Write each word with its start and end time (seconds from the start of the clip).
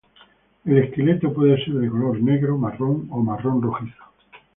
El 0.65 0.79
esqueleto 0.79 1.31
puede 1.31 1.63
ser 1.63 1.75
de 1.75 1.87
color 1.87 2.19
negro, 2.23 2.57
marrón 2.57 3.07
o 3.11 3.19
marrón 3.21 3.61
rojizo. 3.61 4.03